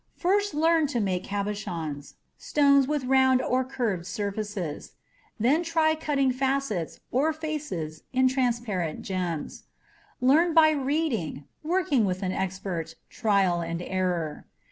First 0.15 0.55
learn 0.55 0.87
to 0.87 0.99
make 0.99 1.25
cabochons 1.25 2.15
stones 2.35 2.87
with 2.87 3.03
round 3.05 3.39
or 3.39 3.63
curved 3.63 4.07
surfaces. 4.07 4.93
Then 5.39 5.61
try 5.61 5.93
cutting 5.93 6.31
facets 6.31 6.99
(or 7.11 7.31
faces) 7.33 8.01
in 8.11 8.27
transparent 8.27 9.03
gems. 9.03 9.65
Learn 10.19 10.55
by 10.55 10.71
reading, 10.71 11.43
working 11.61 12.03
with 12.03 12.23
an 12.23 12.31
expert, 12.31 12.95
trial 13.11 13.61
and 13.61 13.79
error. 13.79 14.47